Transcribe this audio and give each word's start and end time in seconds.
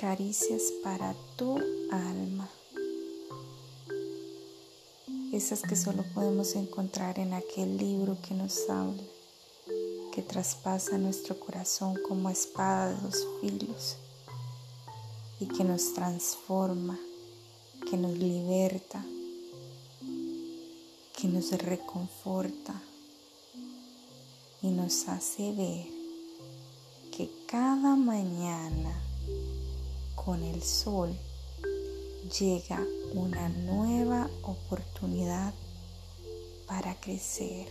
caricias 0.00 0.72
para 0.82 1.14
tu 1.36 1.58
alma. 1.90 2.48
Esas 5.30 5.60
que 5.60 5.76
solo 5.76 6.04
podemos 6.14 6.54
encontrar 6.56 7.18
en 7.18 7.34
aquel 7.34 7.76
libro 7.76 8.16
que 8.26 8.32
nos 8.32 8.70
habla, 8.70 9.02
que 10.14 10.22
traspasa 10.22 10.96
nuestro 10.96 11.38
corazón 11.38 11.98
como 12.08 12.30
espada 12.30 12.94
de 12.94 13.00
dos 13.02 13.26
filos 13.42 13.96
y 15.38 15.46
que 15.46 15.64
nos 15.64 15.92
transforma, 15.92 16.98
que 17.90 17.98
nos 17.98 18.16
liberta, 18.16 19.04
que 21.14 21.28
nos 21.28 21.50
reconforta 21.52 22.72
y 24.62 24.68
nos 24.68 25.06
hace 25.08 25.52
ver 25.52 25.86
que 27.10 27.30
cada 27.46 27.96
mañana 27.96 29.09
con 30.24 30.42
el 30.42 30.62
sol 30.62 31.16
llega 32.38 32.84
una 33.14 33.48
nueva 33.48 34.28
oportunidad 34.42 35.54
para 36.66 36.94
crecer. 37.00 37.68